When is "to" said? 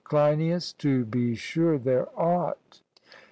0.79-1.05